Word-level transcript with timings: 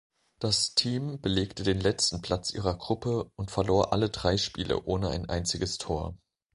Das 0.39 0.73
Team 0.73 1.21
belegte 1.21 1.61
den 1.61 1.79
letzten 1.79 2.23
Platz 2.23 2.51
ihrer 2.55 2.75
Gruppe 2.75 3.31
und 3.35 3.51
verlor 3.51 3.93
alle 3.93 4.09
drei 4.09 4.37
Spiele 4.37 4.81
ohne 4.85 5.09
ein 5.09 5.29
einziges 5.29 5.77
Tor. 5.77 6.17